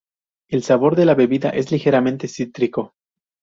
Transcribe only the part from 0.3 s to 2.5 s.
El sabor de la bebida es ligeramente